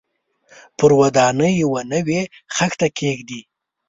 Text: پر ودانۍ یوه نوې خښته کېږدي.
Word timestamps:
پر 0.77 0.91
ودانۍ 0.99 1.53
یوه 1.63 1.81
نوې 1.93 2.21
خښته 2.55 2.87
کېږدي. 2.97 3.41